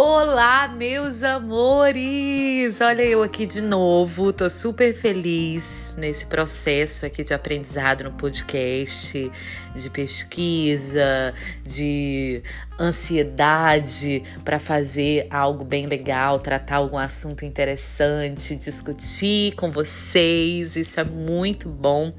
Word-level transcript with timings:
Olá, 0.00 0.68
meus 0.68 1.24
amores! 1.24 2.80
Olha 2.80 3.02
eu 3.02 3.20
aqui 3.20 3.44
de 3.44 3.60
novo, 3.60 4.32
tô 4.32 4.48
super 4.48 4.94
feliz 4.94 5.92
nesse 5.98 6.24
processo 6.26 7.04
aqui 7.04 7.24
de 7.24 7.34
aprendizado 7.34 8.04
no 8.04 8.12
podcast, 8.12 9.32
de 9.74 9.90
pesquisa, 9.90 11.34
de 11.66 12.44
ansiedade 12.78 14.22
para 14.44 14.60
fazer 14.60 15.26
algo 15.30 15.64
bem 15.64 15.88
legal, 15.88 16.38
tratar 16.38 16.76
algum 16.76 16.96
assunto 16.96 17.44
interessante, 17.44 18.54
discutir 18.54 19.56
com 19.56 19.68
vocês. 19.72 20.76
Isso 20.76 21.00
é 21.00 21.04
muito 21.04 21.68
bom. 21.68 22.14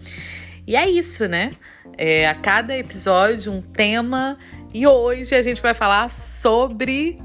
E 0.68 0.75
é 0.75 0.86
isso, 0.86 1.29
né? 1.29 1.54
É, 1.97 2.27
a 2.27 2.36
cada 2.36 2.77
episódio 2.77 3.54
um 3.54 3.61
tema 3.61 4.37
e 4.73 4.86
hoje 4.86 5.33
a 5.33 5.41
gente 5.41 5.61
vai 5.61 5.73
falar 5.73 6.11
sobre 6.11 7.18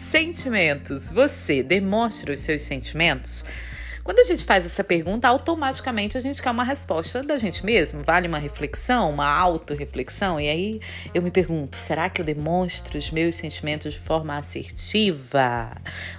Sentimentos. 0.00 1.10
Você 1.12 1.62
demonstra 1.62 2.32
os 2.32 2.40
seus 2.40 2.62
sentimentos? 2.62 3.44
Quando 4.02 4.18
a 4.18 4.24
gente 4.24 4.44
faz 4.44 4.64
essa 4.64 4.82
pergunta, 4.82 5.28
automaticamente 5.28 6.16
a 6.16 6.20
gente 6.20 6.42
quer 6.42 6.50
uma 6.50 6.64
resposta 6.64 7.22
da 7.22 7.38
gente 7.38 7.64
mesmo. 7.64 8.02
Vale 8.02 8.26
uma 8.26 8.38
reflexão, 8.38 9.10
uma 9.10 9.28
autorreflexão? 9.28 10.40
E 10.40 10.48
aí 10.48 10.80
eu 11.14 11.22
me 11.22 11.30
pergunto: 11.30 11.76
será 11.76 12.08
que 12.08 12.22
eu 12.22 12.24
demonstro 12.24 12.98
os 12.98 13.10
meus 13.10 13.36
sentimentos 13.36 13.92
de 13.92 14.00
forma 14.00 14.36
assertiva? 14.36 15.70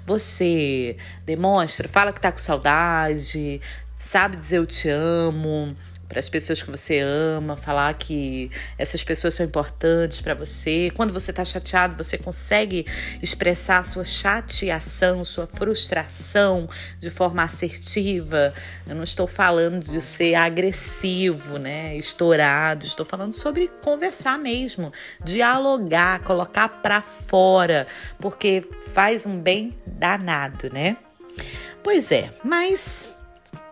Você 0.06 0.96
demonstra, 1.26 1.90
fala 1.90 2.14
que 2.14 2.22
tá 2.22 2.32
com 2.32 2.38
saudade, 2.38 3.60
sabe 3.98 4.38
dizer 4.38 4.60
eu 4.60 4.66
te 4.66 4.88
amo, 4.90 5.76
para 6.12 6.20
as 6.20 6.28
pessoas 6.28 6.62
que 6.62 6.70
você 6.70 7.00
ama, 7.00 7.56
falar 7.56 7.94
que 7.94 8.52
essas 8.78 9.02
pessoas 9.02 9.34
são 9.34 9.46
importantes 9.46 10.20
para 10.20 10.34
você. 10.34 10.92
Quando 10.94 11.14
você 11.14 11.32
está 11.32 11.46
chateado, 11.46 11.96
você 11.96 12.18
consegue 12.18 12.86
expressar 13.22 13.86
sua 13.86 14.04
chateação, 14.04 15.24
sua 15.24 15.48
frustração 15.48 16.68
de 17.00 17.10
forma 17.10 17.44
assertiva. 17.44 18.54
Eu 18.86 18.94
não 18.94 19.06
estou 19.06 19.26
falando 19.26 19.86
de 19.86 20.02
ser 20.02 20.36
agressivo, 20.36 21.58
né, 21.58 21.96
estourado. 21.96 22.86
Estou 22.86 23.06
falando 23.06 23.32
sobre 23.32 23.70
conversar 23.82 24.38
mesmo, 24.38 24.92
dialogar, 25.24 26.24
colocar 26.24 26.68
para 26.68 27.02
fora, 27.02 27.88
porque 28.20 28.68
faz 28.94 29.26
um 29.26 29.40
bem 29.40 29.80
danado, 29.86 30.70
né? 30.74 30.98
Pois 31.82 32.12
é, 32.12 32.30
mas 32.44 33.10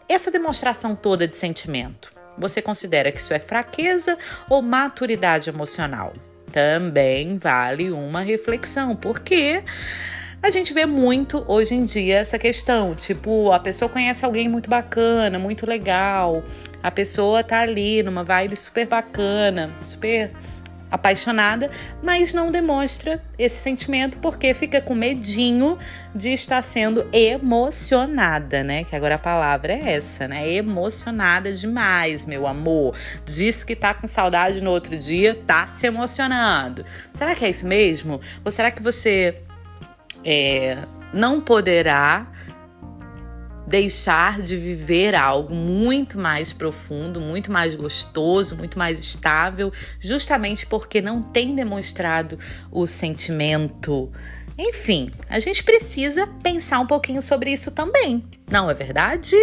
essa 0.08 0.32
demonstração 0.32 0.96
toda 0.96 1.28
de 1.28 1.36
sentimento 1.36 2.18
você 2.40 2.62
considera 2.62 3.12
que 3.12 3.20
isso 3.20 3.34
é 3.34 3.40
fraqueza 3.40 4.18
ou 4.50 4.62
maturidade 4.62 5.50
emocional? 5.50 6.14
Também 6.52 7.38
vale 7.38 7.92
uma 7.92 8.22
reflexão, 8.22 8.96
porque 8.96 9.64
a 10.42 10.50
gente 10.50 10.74
vê 10.74 10.86
muito 10.86 11.44
hoje 11.48 11.76
em 11.76 11.84
dia 11.84 12.20
essa 12.20 12.40
questão, 12.40 12.96
tipo, 12.96 13.52
a 13.52 13.60
pessoa 13.60 13.90
conhece 13.90 14.24
alguém 14.24 14.48
muito 14.48 14.70
bacana, 14.70 15.38
muito 15.38 15.66
legal, 15.66 16.42
a 16.82 16.90
pessoa 16.90 17.44
tá 17.44 17.60
ali 17.60 18.02
numa 18.02 18.24
vibe 18.24 18.56
super 18.56 18.88
bacana, 18.88 19.70
super 19.82 20.32
apaixonada, 20.92 21.70
mas 22.02 22.34
não 22.34 22.52
demonstra 22.52 23.22
esse 23.38 23.60
sentimento 23.62 24.18
porque 24.18 24.54
fica 24.54 24.82
com 24.82 24.96
medinho 24.96 25.78
de 26.14 26.30
estar 26.30 26.64
sendo 26.64 27.08
emocionada, 27.14 28.64
né? 28.64 28.84
Que 28.84 28.96
agora 28.96 29.16
a 29.16 29.20
palavra 29.20 29.74
é 29.74 29.94
essa, 29.94 30.28
né? 30.28 30.52
Emocionada 30.52 31.54
demais, 31.54 32.26
meu 32.26 32.48
amor. 32.48 32.96
Diz 33.26 33.64
que 33.64 33.76
tá 33.76 33.94
com 33.94 34.08
saudade 34.08 34.62
no 34.62 34.72
outro 34.72 34.98
dia, 34.98 35.40
tá 35.46 35.68
se 35.68 35.86
emocionando. 35.88 36.84
Será 37.14 37.36
que 37.36 37.46
é 37.46 37.50
isso 37.50 37.68
mesmo? 37.68 38.20
Ou 38.44 38.52
será 38.52 38.72
que 38.72 38.82
você 38.82 39.42
é, 40.26 40.78
não 41.14 41.40
poderá 41.40 42.28
deixar 43.70 44.42
de 44.42 44.58
viver 44.58 45.14
algo 45.14 45.54
muito 45.54 46.18
mais 46.18 46.52
profundo, 46.52 47.22
muito 47.22 47.52
mais 47.52 47.76
gostoso, 47.76 48.56
muito 48.56 48.80
mais 48.80 48.98
estável, 48.98 49.72
justamente 50.00 50.66
porque 50.66 51.00
não 51.00 51.22
tem 51.22 51.56
demonstrado 51.56 52.40
o 52.72 52.88
sentimento. 52.88 54.12
Enfim, 54.58 55.12
a 55.30 55.40
gente 55.40 55.64
precisa 55.64 56.26
pensar 56.42 56.80
um 56.80 56.88
pouquinho 56.88 57.22
sobre 57.22 57.54
isso 57.54 57.72
também, 57.72 58.26
não 58.50 58.70
é 58.70 58.74
verdade? 58.74 59.36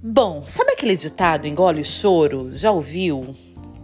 Bom, 0.00 0.44
sabe 0.46 0.72
aquele 0.72 0.96
ditado 0.96 1.46
engole 1.46 1.80
o 1.80 1.84
choro? 1.84 2.56
Já 2.56 2.70
ouviu? 2.70 3.34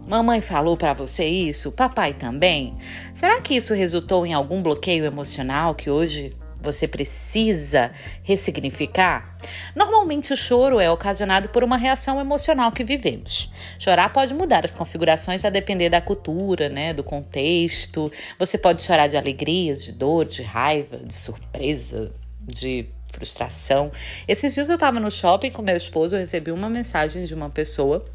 Mamãe 0.07 0.39
falou 0.39 0.77
para 0.77 0.93
você 0.93 1.25
isso? 1.25 1.69
Papai 1.69 2.13
também? 2.13 2.77
Será 3.13 3.41
que 3.41 3.55
isso 3.55 3.73
resultou 3.73 4.25
em 4.25 4.33
algum 4.33 4.63
bloqueio 4.63 5.03
emocional 5.03 5.75
que 5.75 5.89
hoje 5.89 6.33
você 6.67 6.87
precisa 6.87 7.91
ressignificar? 8.23 9.37
Normalmente 9.73 10.33
o 10.33 10.37
choro 10.37 10.79
é 10.79 10.91
ocasionado 10.91 11.47
por 11.49 11.63
uma 11.63 11.77
reação 11.77 12.19
emocional 12.19 12.71
que 12.71 12.83
vivemos. 12.83 13.49
Chorar 13.79 14.11
pode 14.11 14.33
mudar 14.33 14.65
as 14.65 14.75
configurações 14.75 15.45
a 15.45 15.49
depender 15.49 15.89
da 15.89 16.01
cultura, 16.01 16.67
né, 16.67 16.93
do 16.93 17.03
contexto. 17.03 18.11
Você 18.37 18.57
pode 18.57 18.83
chorar 18.83 19.07
de 19.07 19.15
alegria, 19.15 19.75
de 19.75 19.93
dor, 19.93 20.25
de 20.25 20.43
raiva, 20.43 20.97
de 20.97 21.13
surpresa, 21.13 22.11
de 22.41 22.85
frustração. 23.13 23.91
Esses 24.27 24.53
dias 24.53 24.67
eu 24.67 24.75
estava 24.75 24.99
no 24.99 25.09
shopping 25.09 25.51
com 25.51 25.61
meu 25.61 25.77
esposo, 25.77 26.15
eu 26.15 26.19
recebi 26.19 26.51
uma 26.51 26.69
mensagem 26.69 27.23
de 27.23 27.33
uma 27.33 27.49
pessoa 27.49 28.05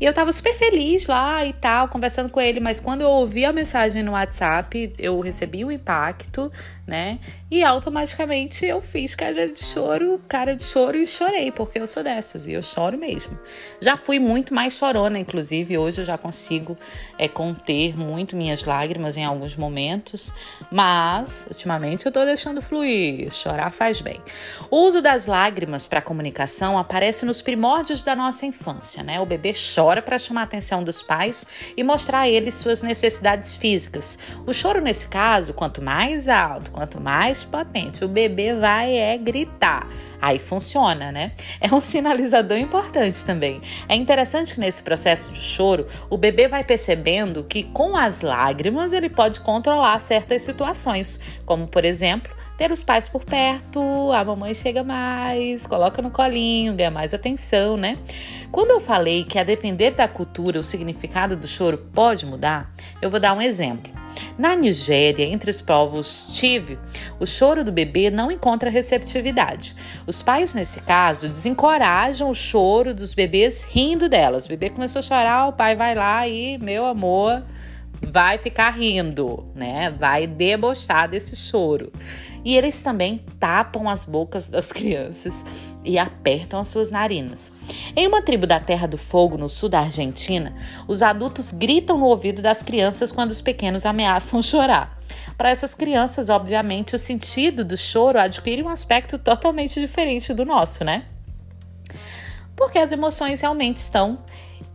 e 0.00 0.04
eu 0.04 0.12
tava 0.12 0.32
super 0.32 0.54
feliz 0.56 1.06
lá 1.06 1.44
e 1.44 1.52
tal, 1.52 1.88
conversando 1.88 2.28
com 2.28 2.40
ele, 2.40 2.60
mas 2.60 2.80
quando 2.80 3.02
eu 3.02 3.08
ouvi 3.08 3.44
a 3.44 3.52
mensagem 3.52 4.02
no 4.02 4.12
WhatsApp, 4.12 4.92
eu 4.98 5.20
recebi 5.20 5.64
o 5.64 5.68
um 5.68 5.70
impacto, 5.70 6.50
né? 6.86 7.20
E 7.48 7.62
automaticamente 7.62 8.64
eu 8.64 8.80
fiz 8.80 9.14
cara 9.14 9.46
de 9.46 9.62
choro, 9.62 10.20
cara 10.26 10.56
de 10.56 10.64
choro 10.64 10.96
e 10.96 11.06
chorei, 11.06 11.52
porque 11.52 11.78
eu 11.78 11.86
sou 11.86 12.02
dessas 12.02 12.46
e 12.46 12.52
eu 12.52 12.62
choro 12.62 12.98
mesmo. 12.98 13.38
Já 13.80 13.96
fui 13.96 14.18
muito 14.18 14.54
mais 14.54 14.74
chorona, 14.74 15.18
inclusive, 15.18 15.78
hoje 15.78 16.00
eu 16.00 16.04
já 16.04 16.18
consigo 16.18 16.76
é, 17.18 17.28
conter 17.28 17.96
muito 17.96 18.36
minhas 18.36 18.64
lágrimas 18.64 19.16
em 19.16 19.24
alguns 19.24 19.54
momentos, 19.54 20.32
mas 20.70 21.46
ultimamente 21.48 22.06
eu 22.06 22.12
tô 22.12 22.24
deixando 22.24 22.60
fluir, 22.60 23.32
chorar 23.32 23.70
faz 23.70 24.00
bem. 24.00 24.20
O 24.70 24.78
uso 24.78 25.00
das 25.00 25.26
lágrimas 25.26 25.86
para 25.86 26.00
comunicação 26.00 26.76
aparece 26.78 27.24
nos 27.24 27.42
primórdios 27.42 28.02
da 28.02 28.16
nossa 28.16 28.46
infância, 28.46 29.02
né? 29.02 29.20
O 29.20 29.26
bebê 29.26 29.52
chora 29.52 29.81
chora 29.82 30.00
para 30.00 30.16
chamar 30.16 30.42
a 30.42 30.44
atenção 30.44 30.84
dos 30.84 31.02
pais 31.02 31.48
e 31.76 31.82
mostrar 31.82 32.20
a 32.20 32.28
eles 32.28 32.54
suas 32.54 32.82
necessidades 32.82 33.56
físicas. 33.56 34.16
O 34.46 34.52
choro, 34.52 34.80
nesse 34.80 35.08
caso, 35.08 35.52
quanto 35.52 35.82
mais 35.82 36.28
alto, 36.28 36.70
quanto 36.70 37.00
mais 37.00 37.42
potente, 37.42 38.04
o 38.04 38.08
bebê 38.08 38.54
vai 38.54 38.94
é 38.96 39.18
gritar. 39.18 39.88
Aí 40.20 40.38
funciona, 40.38 41.10
né? 41.10 41.32
É 41.60 41.74
um 41.74 41.80
sinalizador 41.82 42.58
importante 42.58 43.24
também. 43.24 43.60
É 43.88 43.96
interessante 43.96 44.54
que 44.54 44.60
nesse 44.60 44.84
processo 44.84 45.32
de 45.32 45.40
choro, 45.40 45.88
o 46.08 46.16
bebê 46.16 46.46
vai 46.46 46.62
percebendo 46.62 47.42
que 47.42 47.64
com 47.64 47.96
as 47.96 48.20
lágrimas 48.20 48.92
ele 48.92 49.10
pode 49.10 49.40
controlar 49.40 50.00
certas 50.00 50.42
situações, 50.42 51.18
como 51.44 51.66
por 51.66 51.84
exemplo, 51.84 52.32
ter 52.62 52.70
os 52.70 52.84
pais 52.84 53.08
por 53.08 53.24
perto, 53.24 54.12
a 54.12 54.22
mamãe 54.22 54.54
chega 54.54 54.84
mais, 54.84 55.66
coloca 55.66 56.00
no 56.00 56.12
colinho, 56.12 56.72
ganha 56.72 56.92
mais 56.92 57.12
atenção, 57.12 57.76
né? 57.76 57.98
Quando 58.52 58.70
eu 58.70 58.78
falei 58.78 59.24
que 59.24 59.36
a 59.36 59.42
depender 59.42 59.90
da 59.90 60.06
cultura 60.06 60.60
o 60.60 60.62
significado 60.62 61.34
do 61.34 61.48
choro 61.48 61.76
pode 61.92 62.24
mudar, 62.24 62.72
eu 63.00 63.10
vou 63.10 63.18
dar 63.18 63.32
um 63.32 63.42
exemplo. 63.42 63.92
Na 64.38 64.54
Nigéria, 64.54 65.24
entre 65.24 65.50
os 65.50 65.60
povos 65.60 66.28
Tive, 66.38 66.78
o 67.18 67.26
choro 67.26 67.64
do 67.64 67.72
bebê 67.72 68.10
não 68.10 68.30
encontra 68.30 68.70
receptividade. 68.70 69.74
Os 70.06 70.22
pais, 70.22 70.54
nesse 70.54 70.82
caso, 70.82 71.28
desencorajam 71.28 72.30
o 72.30 72.34
choro 72.34 72.94
dos 72.94 73.12
bebês 73.12 73.64
rindo 73.64 74.08
delas. 74.08 74.46
O 74.46 74.48
bebê 74.48 74.70
começou 74.70 75.00
a 75.00 75.02
chorar, 75.02 75.48
o 75.48 75.52
pai 75.52 75.74
vai 75.74 75.96
lá 75.96 76.28
e, 76.28 76.58
meu 76.58 76.86
amor, 76.86 77.42
vai 78.10 78.38
ficar 78.38 78.70
rindo, 78.70 79.46
né? 79.54 79.90
Vai 79.90 80.26
debochar 80.26 81.08
desse 81.08 81.36
choro. 81.36 81.92
E 82.44 82.56
eles 82.56 82.82
também 82.82 83.24
tapam 83.38 83.88
as 83.88 84.04
bocas 84.04 84.48
das 84.48 84.72
crianças 84.72 85.44
e 85.84 85.96
apertam 85.96 86.58
as 86.60 86.68
suas 86.68 86.90
narinas. 86.90 87.52
Em 87.94 88.06
uma 88.06 88.20
tribo 88.20 88.46
da 88.46 88.58
Terra 88.58 88.88
do 88.88 88.98
Fogo, 88.98 89.38
no 89.38 89.48
sul 89.48 89.68
da 89.68 89.80
Argentina, 89.80 90.54
os 90.88 91.02
adultos 91.02 91.52
gritam 91.52 91.96
no 91.96 92.06
ouvido 92.06 92.42
das 92.42 92.62
crianças 92.62 93.12
quando 93.12 93.30
os 93.30 93.40
pequenos 93.40 93.86
ameaçam 93.86 94.42
chorar. 94.42 94.98
Para 95.38 95.50
essas 95.50 95.74
crianças, 95.74 96.28
obviamente, 96.28 96.96
o 96.96 96.98
sentido 96.98 97.64
do 97.64 97.76
choro 97.76 98.18
adquire 98.18 98.62
um 98.62 98.68
aspecto 98.68 99.18
totalmente 99.18 99.80
diferente 99.80 100.34
do 100.34 100.44
nosso, 100.44 100.84
né? 100.84 101.06
Porque 102.56 102.78
as 102.78 102.92
emoções 102.92 103.40
realmente 103.40 103.76
estão 103.76 104.18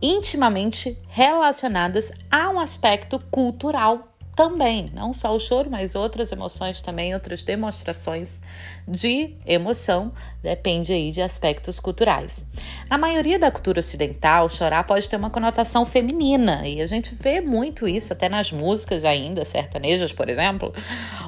intimamente 0.00 0.98
relacionadas 1.08 2.12
a 2.30 2.48
um 2.50 2.60
aspecto 2.60 3.18
cultural 3.30 4.07
também, 4.38 4.86
não 4.94 5.12
só 5.12 5.34
o 5.34 5.40
choro, 5.40 5.68
mas 5.68 5.96
outras 5.96 6.30
emoções 6.30 6.80
também, 6.80 7.12
outras 7.12 7.42
demonstrações 7.42 8.40
de 8.86 9.34
emoção, 9.44 10.12
depende 10.40 10.92
aí 10.92 11.10
de 11.10 11.20
aspectos 11.20 11.80
culturais. 11.80 12.46
Na 12.88 12.96
maioria 12.96 13.36
da 13.36 13.50
cultura 13.50 13.80
ocidental, 13.80 14.48
chorar 14.48 14.84
pode 14.84 15.08
ter 15.08 15.16
uma 15.16 15.28
conotação 15.28 15.84
feminina, 15.84 16.68
e 16.68 16.80
a 16.80 16.86
gente 16.86 17.16
vê 17.16 17.40
muito 17.40 17.88
isso 17.88 18.12
até 18.12 18.28
nas 18.28 18.52
músicas 18.52 19.04
ainda, 19.04 19.44
sertanejas, 19.44 20.12
por 20.12 20.28
exemplo. 20.28 20.72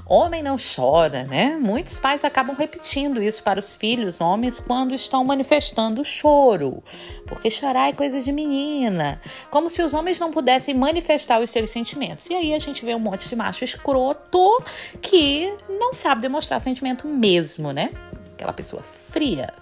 Homem 0.06 0.40
não 0.40 0.54
chora, 0.56 1.24
né? 1.24 1.58
Muitos 1.60 1.98
pais 1.98 2.22
acabam 2.22 2.54
repetindo 2.56 3.20
isso 3.20 3.42
para 3.42 3.58
os 3.58 3.74
filhos 3.74 4.20
homens 4.20 4.60
quando 4.60 4.94
estão 4.94 5.24
manifestando 5.24 6.04
choro, 6.04 6.80
porque 7.26 7.50
chorar 7.50 7.88
é 7.88 7.92
coisa 7.92 8.22
de 8.22 8.30
menina, 8.30 9.20
como 9.50 9.68
se 9.68 9.82
os 9.82 9.92
homens 9.92 10.20
não 10.20 10.30
pudessem 10.30 10.74
manifestar 10.74 11.40
os 11.40 11.50
seus 11.50 11.70
sentimentos. 11.70 12.30
E 12.30 12.34
aí 12.34 12.54
a 12.54 12.58
gente 12.60 12.84
vê 12.84 12.94
um 12.94 12.99
monte 13.00 13.28
de 13.28 13.36
macho 13.36 13.64
escroto 13.64 14.62
que 15.00 15.54
não 15.68 15.94
sabe 15.94 16.22
demonstrar 16.22 16.60
sentimento 16.60 17.06
mesmo, 17.06 17.72
né? 17.72 17.90
Aquela 18.34 18.52
pessoa 18.52 18.82
fria. 18.82 19.52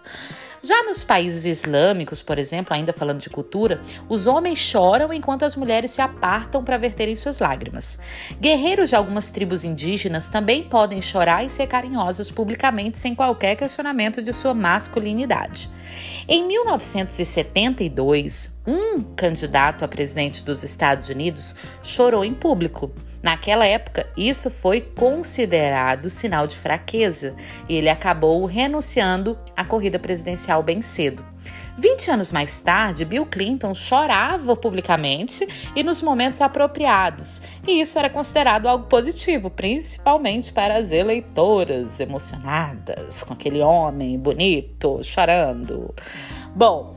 Já 0.62 0.82
nos 0.82 1.02
países 1.04 1.46
islâmicos, 1.46 2.20
por 2.20 2.36
exemplo, 2.36 2.74
ainda 2.74 2.92
falando 2.92 3.20
de 3.20 3.30
cultura, 3.30 3.80
os 4.08 4.26
homens 4.26 4.58
choram 4.58 5.12
enquanto 5.12 5.44
as 5.44 5.54
mulheres 5.54 5.92
se 5.92 6.02
apartam 6.02 6.64
para 6.64 6.76
verterem 6.76 7.14
suas 7.14 7.38
lágrimas. 7.38 8.00
Guerreiros 8.40 8.88
de 8.88 8.96
algumas 8.96 9.30
tribos 9.30 9.62
indígenas 9.62 10.28
também 10.28 10.64
podem 10.64 11.00
chorar 11.00 11.46
e 11.46 11.50
ser 11.50 11.68
carinhosos 11.68 12.28
publicamente 12.30 12.98
sem 12.98 13.14
qualquer 13.14 13.54
questionamento 13.54 14.20
de 14.20 14.32
sua 14.32 14.52
masculinidade. 14.52 15.70
Em 16.26 16.44
1972, 16.46 18.57
um 18.68 19.02
candidato 19.02 19.82
a 19.82 19.88
presidente 19.88 20.44
dos 20.44 20.62
Estados 20.62 21.08
Unidos 21.08 21.54
chorou 21.82 22.22
em 22.22 22.34
público. 22.34 22.92
Naquela 23.22 23.66
época, 23.66 24.06
isso 24.14 24.50
foi 24.50 24.82
considerado 24.82 26.10
sinal 26.10 26.46
de 26.46 26.54
fraqueza 26.54 27.34
e 27.66 27.74
ele 27.74 27.88
acabou 27.88 28.44
renunciando 28.44 29.38
à 29.56 29.64
corrida 29.64 29.98
presidencial 29.98 30.62
bem 30.62 30.82
cedo. 30.82 31.24
20 31.78 32.10
anos 32.10 32.32
mais 32.32 32.60
tarde, 32.60 33.04
Bill 33.04 33.24
Clinton 33.24 33.74
chorava 33.74 34.54
publicamente 34.54 35.48
e 35.74 35.82
nos 35.82 36.02
momentos 36.02 36.42
apropriados, 36.42 37.40
e 37.66 37.80
isso 37.80 37.98
era 37.98 38.10
considerado 38.10 38.66
algo 38.66 38.86
positivo, 38.86 39.48
principalmente 39.48 40.52
para 40.52 40.76
as 40.76 40.90
eleitoras 40.90 42.00
emocionadas 42.00 43.22
com 43.22 43.32
aquele 43.32 43.60
homem 43.60 44.18
bonito 44.18 45.00
chorando. 45.04 45.94
Bom, 46.52 46.96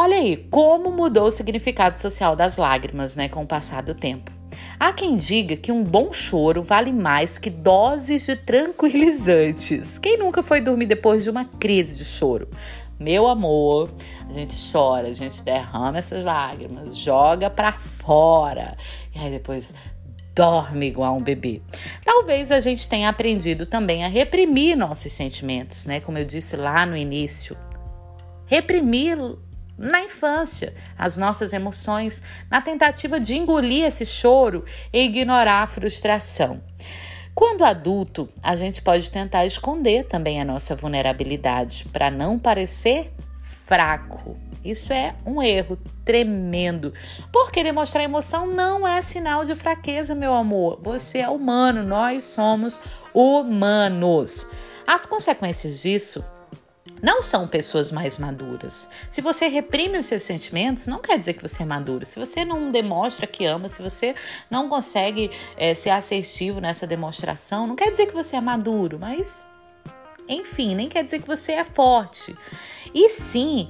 olha 0.00 0.16
aí 0.16 0.36
como 0.50 0.90
mudou 0.90 1.26
o 1.26 1.30
significado 1.30 1.98
social 1.98 2.34
das 2.34 2.56
lágrimas, 2.56 3.16
né, 3.16 3.28
com 3.28 3.42
o 3.42 3.46
passar 3.46 3.82
do 3.82 3.94
tempo. 3.94 4.30
Há 4.78 4.94
quem 4.94 5.18
diga 5.18 5.56
que 5.56 5.70
um 5.70 5.84
bom 5.84 6.10
choro 6.10 6.62
vale 6.62 6.90
mais 6.90 7.36
que 7.36 7.50
doses 7.50 8.24
de 8.24 8.34
tranquilizantes. 8.34 9.98
Quem 9.98 10.16
nunca 10.16 10.42
foi 10.42 10.62
dormir 10.62 10.86
depois 10.86 11.22
de 11.22 11.28
uma 11.28 11.44
crise 11.44 11.94
de 11.94 12.04
choro? 12.04 12.48
Meu 12.98 13.28
amor, 13.28 13.90
a 14.28 14.32
gente 14.32 14.54
chora, 14.72 15.08
a 15.08 15.12
gente 15.12 15.42
derrama 15.42 15.98
essas 15.98 16.24
lágrimas, 16.24 16.96
joga 16.96 17.50
para 17.50 17.72
fora. 17.72 18.78
E 19.14 19.18
aí 19.18 19.30
depois 19.30 19.74
dorme 20.34 20.86
igual 20.86 21.14
um 21.14 21.22
bebê. 21.22 21.60
Talvez 22.04 22.50
a 22.50 22.60
gente 22.60 22.88
tenha 22.88 23.10
aprendido 23.10 23.66
também 23.66 24.02
a 24.02 24.08
reprimir 24.08 24.76
nossos 24.76 25.12
sentimentos, 25.12 25.84
né? 25.84 26.00
Como 26.00 26.16
eu 26.16 26.24
disse 26.24 26.56
lá 26.56 26.86
no 26.86 26.96
início. 26.96 27.54
Reprimir 28.46 29.18
na 29.80 30.02
infância 30.02 30.74
as 30.96 31.16
nossas 31.16 31.52
emoções, 31.52 32.22
na 32.50 32.60
tentativa 32.60 33.18
de 33.18 33.34
engolir 33.34 33.86
esse 33.86 34.04
choro 34.04 34.64
e 34.92 35.00
ignorar 35.04 35.62
a 35.62 35.66
frustração. 35.66 36.60
Quando 37.34 37.64
adulto, 37.64 38.28
a 38.42 38.54
gente 38.54 38.82
pode 38.82 39.10
tentar 39.10 39.46
esconder 39.46 40.04
também 40.04 40.40
a 40.40 40.44
nossa 40.44 40.76
vulnerabilidade 40.76 41.86
para 41.90 42.10
não 42.10 42.38
parecer 42.38 43.10
fraco. 43.40 44.36
Isso 44.62 44.92
é 44.92 45.14
um 45.24 45.42
erro 45.42 45.78
tremendo. 46.04 46.92
Porque 47.32 47.62
demonstrar 47.62 48.04
emoção 48.04 48.46
não 48.46 48.86
é 48.86 49.00
sinal 49.00 49.44
de 49.46 49.54
fraqueza, 49.54 50.14
meu 50.14 50.34
amor. 50.34 50.78
Você 50.82 51.20
é 51.20 51.28
humano, 51.30 51.82
nós 51.82 52.24
somos 52.24 52.78
humanos. 53.14 54.50
As 54.86 55.06
consequências 55.06 55.80
disso 55.80 56.22
não 57.02 57.22
são 57.22 57.46
pessoas 57.48 57.90
mais 57.90 58.18
maduras. 58.18 58.88
Se 59.08 59.20
você 59.20 59.48
reprime 59.48 59.98
os 59.98 60.06
seus 60.06 60.24
sentimentos, 60.24 60.86
não 60.86 60.98
quer 60.98 61.18
dizer 61.18 61.34
que 61.34 61.42
você 61.42 61.62
é 61.62 61.66
maduro. 61.66 62.04
Se 62.04 62.18
você 62.18 62.44
não 62.44 62.70
demonstra 62.70 63.26
que 63.26 63.44
ama, 63.44 63.68
se 63.68 63.82
você 63.82 64.14
não 64.50 64.68
consegue 64.68 65.30
é, 65.56 65.74
ser 65.74 65.90
assertivo 65.90 66.60
nessa 66.60 66.86
demonstração, 66.86 67.66
não 67.66 67.76
quer 67.76 67.90
dizer 67.90 68.06
que 68.06 68.14
você 68.14 68.36
é 68.36 68.40
maduro, 68.40 68.98
mas 68.98 69.48
enfim, 70.28 70.74
nem 70.74 70.88
quer 70.88 71.04
dizer 71.04 71.20
que 71.20 71.26
você 71.26 71.52
é 71.52 71.64
forte. 71.64 72.36
E 72.94 73.10
sim, 73.10 73.68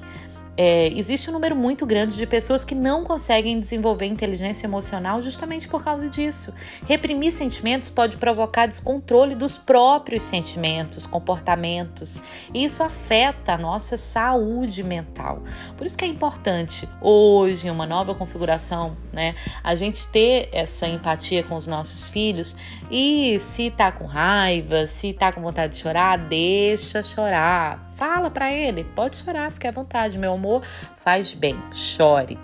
é, 0.62 0.88
existe 0.88 1.30
um 1.30 1.32
número 1.32 1.56
muito 1.56 1.86
grande 1.86 2.14
de 2.14 2.26
pessoas 2.26 2.66
que 2.66 2.74
não 2.74 3.02
conseguem 3.02 3.58
desenvolver 3.58 4.04
inteligência 4.04 4.66
emocional 4.66 5.22
justamente 5.22 5.66
por 5.66 5.82
causa 5.82 6.06
disso. 6.06 6.52
Reprimir 6.86 7.32
sentimentos 7.32 7.88
pode 7.88 8.18
provocar 8.18 8.66
descontrole 8.66 9.34
dos 9.34 9.56
próprios 9.56 10.22
sentimentos, 10.22 11.06
comportamentos, 11.06 12.22
e 12.52 12.62
isso 12.62 12.82
afeta 12.82 13.54
a 13.54 13.56
nossa 13.56 13.96
saúde 13.96 14.84
mental. 14.84 15.42
Por 15.78 15.86
isso 15.86 15.96
que 15.96 16.04
é 16.04 16.08
importante 16.08 16.86
hoje, 17.00 17.66
em 17.66 17.70
uma 17.70 17.86
nova 17.86 18.14
configuração, 18.14 18.98
né, 19.14 19.34
a 19.64 19.74
gente 19.74 20.06
ter 20.08 20.50
essa 20.52 20.86
empatia 20.86 21.42
com 21.42 21.54
os 21.54 21.66
nossos 21.66 22.04
filhos 22.04 22.54
e 22.90 23.40
se 23.40 23.70
tá 23.70 23.90
com 23.90 24.04
raiva, 24.04 24.86
se 24.86 25.14
tá 25.14 25.32
com 25.32 25.40
vontade 25.40 25.72
de 25.72 25.78
chorar, 25.78 26.18
deixa 26.18 27.02
chorar 27.02 27.89
Fala 28.00 28.30
para 28.30 28.50
ele, 28.50 28.82
pode 28.82 29.18
chorar, 29.18 29.52
fique 29.52 29.66
à 29.66 29.70
vontade, 29.70 30.16
meu 30.16 30.32
amor, 30.32 30.62
faz 31.04 31.34
bem, 31.34 31.54
chore. 31.70 32.38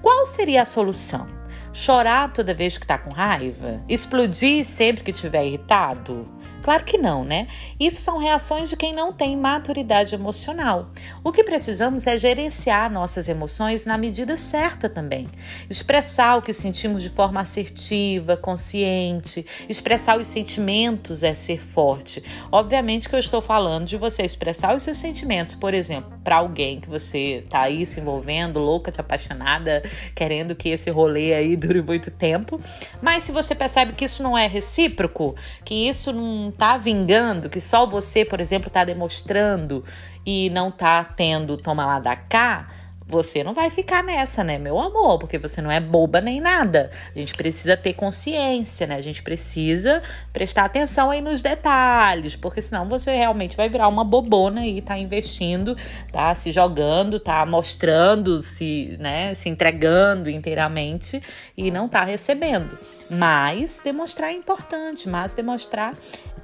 Qual 0.00 0.24
seria 0.24 0.62
a 0.62 0.64
solução? 0.64 1.26
Chorar 1.72 2.32
toda 2.32 2.54
vez 2.54 2.78
que 2.78 2.86
tá 2.86 2.96
com 2.96 3.10
raiva? 3.10 3.82
Explodir 3.88 4.64
sempre 4.64 5.02
que 5.02 5.10
estiver 5.10 5.44
irritado? 5.44 6.28
Claro 6.62 6.84
que 6.84 6.98
não, 6.98 7.24
né? 7.24 7.48
Isso 7.78 8.02
são 8.02 8.18
reações 8.18 8.68
de 8.68 8.76
quem 8.76 8.94
não 8.94 9.12
tem 9.12 9.36
maturidade 9.36 10.14
emocional. 10.14 10.90
O 11.24 11.32
que 11.32 11.42
precisamos 11.42 12.06
é 12.06 12.18
gerenciar 12.18 12.92
nossas 12.92 13.28
emoções 13.28 13.86
na 13.86 13.96
medida 13.96 14.36
certa 14.36 14.88
também. 14.88 15.26
Expressar 15.70 16.36
o 16.36 16.42
que 16.42 16.52
sentimos 16.52 17.02
de 17.02 17.08
forma 17.08 17.40
assertiva, 17.40 18.36
consciente. 18.36 19.46
Expressar 19.68 20.18
os 20.18 20.26
sentimentos 20.26 21.22
é 21.22 21.32
ser 21.34 21.62
forte. 21.62 22.22
Obviamente 22.52 23.08
que 23.08 23.14
eu 23.14 23.20
estou 23.20 23.40
falando 23.40 23.86
de 23.86 23.96
você 23.96 24.22
expressar 24.22 24.76
os 24.76 24.82
seus 24.82 24.98
sentimentos, 24.98 25.54
por 25.54 25.72
exemplo, 25.72 26.12
para 26.22 26.36
alguém 26.36 26.78
que 26.80 26.88
você 26.88 27.44
tá 27.48 27.62
aí 27.62 27.86
se 27.86 28.00
envolvendo, 28.00 28.60
louca, 28.60 28.92
te 28.92 29.00
apaixonada, 29.00 29.82
querendo 30.14 30.54
que 30.54 30.68
esse 30.68 30.90
rolê 30.90 31.32
aí 31.32 31.56
dure 31.56 31.80
muito 31.80 32.10
tempo. 32.10 32.60
Mas 33.00 33.24
se 33.24 33.32
você 33.32 33.54
percebe 33.54 33.94
que 33.94 34.04
isso 34.04 34.22
não 34.22 34.36
é 34.36 34.46
recíproco, 34.46 35.34
que 35.64 35.88
isso 35.88 36.12
não 36.12 36.49
tá 36.50 36.76
vingando, 36.76 37.48
que 37.48 37.60
só 37.60 37.86
você, 37.86 38.24
por 38.24 38.40
exemplo, 38.40 38.70
tá 38.70 38.84
demonstrando 38.84 39.84
e 40.24 40.50
não 40.50 40.70
tá 40.70 41.04
tendo 41.04 41.56
toma 41.56 41.86
lá 41.86 41.98
da 41.98 42.16
cá, 42.16 42.68
você 43.10 43.42
não 43.42 43.52
vai 43.52 43.70
ficar 43.70 44.04
nessa, 44.04 44.44
né, 44.44 44.56
meu 44.56 44.78
amor? 44.78 45.18
Porque 45.18 45.36
você 45.36 45.60
não 45.60 45.70
é 45.70 45.80
boba 45.80 46.20
nem 46.20 46.40
nada. 46.40 46.90
A 47.14 47.18
gente 47.18 47.34
precisa 47.34 47.76
ter 47.76 47.92
consciência, 47.92 48.86
né? 48.86 48.94
A 48.94 49.02
gente 49.02 49.22
precisa 49.22 50.00
prestar 50.32 50.64
atenção 50.64 51.10
aí 51.10 51.20
nos 51.20 51.42
detalhes, 51.42 52.36
porque 52.36 52.62
senão 52.62 52.88
você 52.88 53.16
realmente 53.16 53.56
vai 53.56 53.68
virar 53.68 53.88
uma 53.88 54.04
bobona 54.04 54.64
e 54.64 54.80
tá 54.80 54.96
investindo, 54.96 55.76
tá 56.12 56.32
se 56.36 56.52
jogando, 56.52 57.18
tá 57.18 57.44
mostrando, 57.44 58.42
se, 58.42 58.96
né, 59.00 59.34
se 59.34 59.48
entregando 59.48 60.30
inteiramente 60.30 61.20
e 61.56 61.70
não 61.70 61.88
tá 61.88 62.04
recebendo. 62.04 62.78
Mas 63.10 63.80
demonstrar 63.82 64.30
é 64.30 64.34
importante, 64.34 65.08
mas 65.08 65.34
demonstrar 65.34 65.96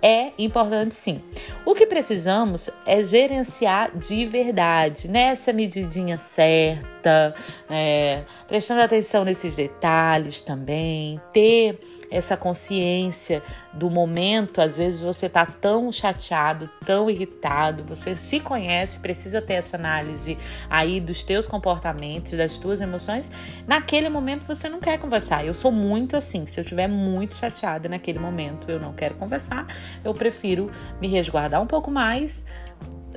é 0.02 0.32
importante 0.38 0.94
sim. 0.94 1.22
O 1.64 1.74
que 1.74 1.86
precisamos 1.86 2.70
é 2.84 3.02
gerenciar 3.02 3.96
de 3.96 4.26
verdade, 4.26 5.08
nessa 5.08 5.52
medidinha 5.52 6.18
certa, 6.18 7.34
é, 7.68 8.22
prestando 8.46 8.82
atenção 8.82 9.24
nesses 9.24 9.56
detalhes 9.56 10.40
também, 10.40 11.20
ter 11.32 11.78
essa 12.10 12.36
consciência 12.36 13.42
do 13.72 13.90
momento. 13.90 14.60
Às 14.60 14.76
vezes 14.76 15.00
você 15.00 15.28
tá 15.28 15.46
tão 15.46 15.90
chateado, 15.92 16.68
tão 16.84 17.10
irritado, 17.10 17.84
você 17.84 18.16
se 18.16 18.40
conhece, 18.40 19.00
precisa 19.00 19.40
ter 19.42 19.54
essa 19.54 19.76
análise 19.76 20.38
aí 20.68 21.00
dos 21.00 21.22
teus 21.22 21.46
comportamentos, 21.46 22.32
das 22.32 22.58
tuas 22.58 22.80
emoções. 22.80 23.30
Naquele 23.66 24.08
momento 24.08 24.46
você 24.46 24.68
não 24.68 24.80
quer 24.80 24.98
conversar. 24.98 25.44
Eu 25.44 25.54
sou 25.54 25.72
muito 25.72 26.16
assim, 26.16 26.46
se 26.46 26.60
eu 26.60 26.62
estiver 26.62 26.88
muito 26.88 27.34
chateada 27.34 27.88
naquele 27.88 28.18
momento, 28.18 28.70
eu 28.70 28.78
não 28.78 28.92
quero 28.92 29.14
conversar, 29.14 29.66
eu 30.04 30.14
prefiro 30.14 30.70
me 31.00 31.08
resguardar 31.08 31.60
um 31.60 31.66
pouco 31.66 31.90
mais 31.90 32.46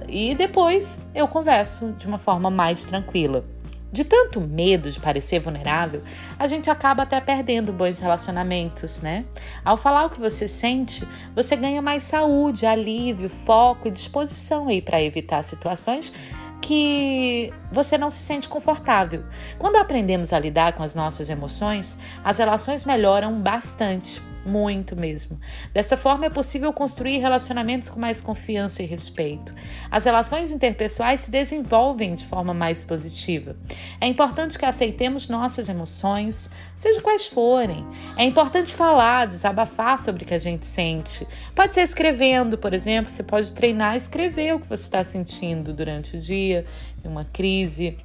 e 0.07 0.33
depois 0.35 0.99
eu 1.13 1.27
converso 1.27 1.93
de 1.93 2.07
uma 2.07 2.17
forma 2.17 2.49
mais 2.49 2.85
tranquila. 2.85 3.43
De 3.91 4.03
tanto 4.03 4.39
medo 4.39 4.91
de 4.91 4.99
parecer 4.99 5.39
vulnerável, 5.39 6.03
a 6.37 6.47
gente 6.47 6.69
acaba 6.69 7.03
até 7.03 7.19
perdendo 7.19 7.73
bons 7.73 7.99
relacionamentos, 7.99 9.01
né? 9.01 9.25
Ao 9.65 9.75
falar 9.77 10.05
o 10.05 10.09
que 10.09 10.19
você 10.19 10.47
sente, 10.47 11.07
você 11.35 11.55
ganha 11.55 11.81
mais 11.81 12.03
saúde, 12.03 12.65
alívio, 12.65 13.29
foco 13.29 13.87
e 13.87 13.91
disposição 13.91 14.67
aí 14.67 14.81
para 14.81 15.01
evitar 15.01 15.43
situações 15.43 16.13
que 16.61 17.51
você 17.71 17.97
não 17.97 18.11
se 18.11 18.21
sente 18.21 18.47
confortável. 18.47 19.23
Quando 19.57 19.77
aprendemos 19.77 20.33
a 20.33 20.39
lidar 20.39 20.73
com 20.73 20.83
as 20.83 20.93
nossas 20.93 21.29
emoções, 21.29 21.97
as 22.23 22.37
relações 22.37 22.85
melhoram 22.85 23.41
bastante 23.41 24.21
muito 24.45 24.95
mesmo. 24.95 25.39
Dessa 25.73 25.97
forma, 25.97 26.25
é 26.25 26.29
possível 26.29 26.71
construir 26.73 27.17
relacionamentos 27.17 27.89
com 27.89 27.99
mais 27.99 28.21
confiança 28.21 28.83
e 28.83 28.85
respeito. 28.85 29.53
As 29.89 30.05
relações 30.05 30.51
interpessoais 30.51 31.21
se 31.21 31.31
desenvolvem 31.31 32.15
de 32.15 32.25
forma 32.25 32.53
mais 32.53 32.83
positiva. 32.83 33.55
É 33.99 34.07
importante 34.07 34.57
que 34.57 34.65
aceitemos 34.65 35.27
nossas 35.27 35.69
emoções, 35.69 36.49
seja 36.75 37.01
quais 37.01 37.27
forem. 37.27 37.85
É 38.17 38.23
importante 38.23 38.73
falar, 38.73 39.27
desabafar 39.27 39.99
sobre 39.99 40.23
o 40.23 40.27
que 40.27 40.33
a 40.33 40.39
gente 40.39 40.65
sente. 40.65 41.27
Pode 41.55 41.73
ser 41.73 41.81
escrevendo, 41.81 42.57
por 42.57 42.73
exemplo, 42.73 43.11
você 43.11 43.23
pode 43.23 43.51
treinar 43.51 43.93
a 43.93 43.97
escrever 43.97 44.55
o 44.55 44.59
que 44.59 44.67
você 44.67 44.83
está 44.83 45.03
sentindo 45.03 45.73
durante 45.73 46.17
o 46.17 46.19
dia, 46.19 46.65
em 47.03 47.07
uma 47.07 47.25
crise 47.25 47.97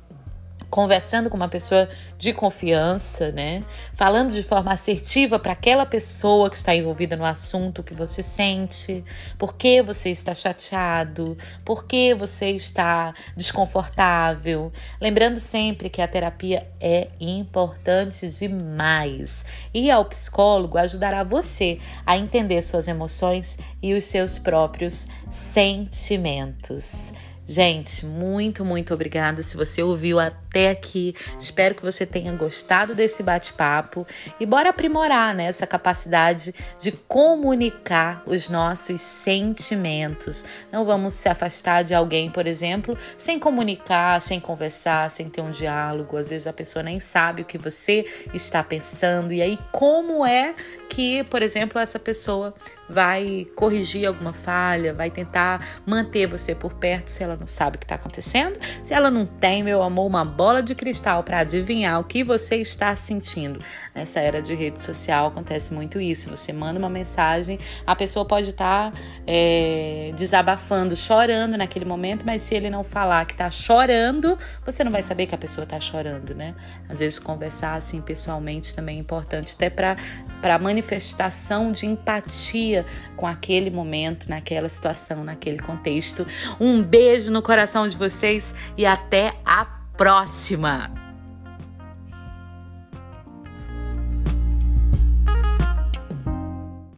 conversando 0.75 1.31
com 1.31 1.37
uma 1.37 1.49
pessoa 1.49 1.89
de 2.19 2.33
confiança, 2.33 3.31
né? 3.31 3.63
Falando 3.95 4.33
de 4.33 4.43
forma 4.43 4.73
assertiva 4.73 5.39
para 5.39 5.53
aquela 5.53 5.87
pessoa 5.87 6.51
que 6.51 6.57
está 6.57 6.75
envolvida 6.75 7.15
no 7.15 7.25
assunto 7.25 7.81
que 7.81 7.95
você 7.95 8.25
sente, 8.25 9.05
por 9.39 9.55
que 9.55 9.81
você 9.81 10.11
está 10.11 10.35
chateado, 10.35 11.39
por 11.65 11.87
que 11.87 12.13
você 12.13 12.51
está 12.51 13.15
desconfortável. 13.37 14.73
Lembrando 15.01 15.39
sempre 15.39 15.89
que 15.89 16.03
a 16.03 16.09
terapia 16.09 16.67
é 16.81 17.07
importante 17.21 18.27
demais. 18.27 19.47
E 19.73 19.93
ao 19.93 20.05
psicólogo 20.07 20.77
ajudará 20.77 21.23
você 21.23 21.79
a 22.05 22.19
entender 22.19 22.61
suas 22.63 22.89
emoções 22.89 23.61
e 23.81 23.95
os 23.95 24.07
seus 24.07 24.41
próprios 24.41 25.07
sentimentos. 25.31 27.13
Gente, 27.47 28.07
muito, 28.07 28.65
muito 28.65 28.95
obrigada 28.95 29.43
se 29.43 29.55
você 29.55 29.83
ouviu 29.83 30.19
até 30.19 30.71
aqui. 30.71 31.15
Espero 31.39 31.75
que 31.75 31.83
você 31.83 32.07
tenha 32.07 32.33
gostado 32.33 32.95
desse 32.95 33.23
bate-papo 33.23 34.07
e 34.41 34.47
bora 34.47 34.71
aprimorar 34.71 35.35
né, 35.35 35.45
essa 35.45 35.67
capacidade 35.67 36.55
de 36.81 36.91
comunicar 36.93 38.23
os 38.25 38.49
nossos 38.49 39.03
sentimentos. 39.03 40.47
Não 40.73 40.87
vamos 40.87 41.13
se 41.13 41.29
afastar 41.29 41.85
de 41.85 41.95
alguém, 41.95 42.31
por 42.31 42.47
exemplo, 42.47 42.97
sem 43.19 43.39
comunicar, 43.39 44.23
sem 44.23 44.41
conversar, 44.41 45.11
sem 45.11 45.29
ter 45.29 45.43
um 45.43 45.51
diálogo. 45.51 46.17
Às 46.17 46.31
vezes 46.31 46.47
a 46.47 46.53
pessoa 46.53 46.83
nem 46.83 46.99
sabe 46.99 47.43
o 47.43 47.45
que 47.45 47.59
você 47.59 48.07
está 48.33 48.63
pensando. 48.63 49.35
E 49.35 49.43
aí, 49.43 49.59
como 49.71 50.25
é 50.25 50.55
que, 50.89 51.25
por 51.25 51.43
exemplo, 51.43 51.79
essa 51.79 51.99
pessoa 51.99 52.55
vai 52.89 53.47
corrigir 53.57 54.07
alguma 54.07 54.33
falha, 54.33 54.93
vai 54.93 55.11
tentar 55.11 55.81
manter 55.87 56.27
você 56.27 56.55
por 56.55 56.75
perto 56.75 57.09
se 57.09 57.23
ela 57.23 57.34
não 57.37 57.47
sabe 57.47 57.77
o 57.77 57.79
que 57.79 57.85
está 57.85 57.95
acontecendo, 57.95 58.59
se 58.83 58.95
ela 58.95 59.11
não 59.11 59.27
tem, 59.27 59.63
meu 59.63 59.83
amor, 59.83 60.07
uma 60.07 60.25
bola 60.25 60.63
de 60.63 60.75
cristal 60.75 61.23
para 61.23 61.41
adivinhar 61.41 62.01
o 62.01 62.05
que 62.05 62.23
você 62.25 62.57
está 62.57 62.95
sentindo. 62.97 63.61
Nessa 63.95 64.21
era 64.21 64.43
de 64.43 64.55
rede 64.55 64.81
social 64.81 65.27
acontece 65.27 65.73
muito 65.73 66.01
isso. 66.01 66.31
Você 66.31 66.53
manda 66.53 66.79
uma 66.79 66.89
mensagem, 66.89 67.59
a 67.87 67.95
pessoa 67.95 68.25
pode 68.25 68.51
estar 68.51 68.93
tá, 68.93 68.99
é, 69.27 70.13
desabafando, 70.17 70.97
chorando 70.97 71.57
naquele 71.57 71.85
momento, 71.85 72.25
mas 72.25 72.43
se 72.43 72.55
ele 72.55 72.71
não 72.71 72.85
falar 72.85 73.25
que 73.27 73.33
está 73.33 73.51
chorando, 73.51 74.39
você 74.65 74.83
não 74.85 74.93
vai 74.93 75.03
saber 75.03 75.27
que 75.27 75.35
a 75.35 75.39
pessoa 75.39 75.65
está 75.65 75.81
chorando, 75.81 76.35
né? 76.35 76.55
Às 76.89 77.01
vezes 77.01 77.19
conversar 77.19 77.75
assim 77.75 78.01
pessoalmente 78.01 78.75
também 78.75 78.97
é 78.97 79.01
importante, 79.01 79.55
até 79.55 79.71
para 79.71 80.59
manifestação 80.59 81.73
de 81.73 81.87
empatia 81.87 82.85
com 83.17 83.27
aquele 83.27 83.71
momento, 83.71 84.29
naquela 84.29 84.69
situação, 84.69 85.25
naquele 85.25 85.59
contexto. 85.59 86.27
Um 86.61 86.83
beijo 87.25 87.31
no 87.31 87.43
coração 87.43 87.89
de 87.89 87.97
vocês 87.97 88.55
e 88.77 88.85
até 88.85 89.35
a 89.45 89.65
próxima! 89.97 91.04